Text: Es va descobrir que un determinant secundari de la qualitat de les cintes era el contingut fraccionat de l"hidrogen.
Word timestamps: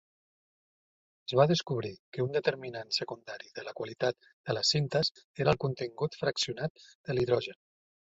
Es 1.29 1.35
va 1.39 1.45
descobrir 1.51 1.91
que 2.17 2.25
un 2.29 2.31
determinant 2.39 2.97
secundari 2.99 3.53
de 3.61 3.67
la 3.69 3.77
qualitat 3.83 4.31
de 4.33 4.59
les 4.61 4.75
cintes 4.75 5.15
era 5.45 5.57
el 5.57 5.63
contingut 5.69 6.23
fraccionat 6.25 6.87
de 6.91 7.19
l"hidrogen. 7.19 7.67